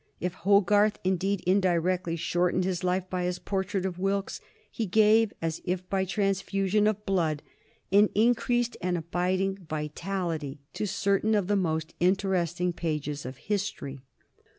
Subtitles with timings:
[0.19, 5.61] If Hogarth indeed indirectly shortened his life by his portrait of Wilkes, he gave, as
[5.63, 7.43] if by transfusion of blood,
[7.91, 14.01] an increased and abiding vitality to certain of the most interesting pages of history.